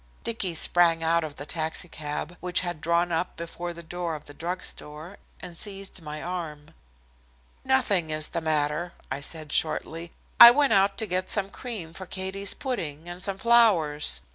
[0.23, 4.33] Dicky sprang out of the taxicab, which had drawn up before the door of the
[4.33, 6.73] drug store, and seized my arm.
[7.63, 10.11] "Nothing is the matter," I said shortly.
[10.39, 14.21] "I went out to get some cream for Katie's pudding and some flowers.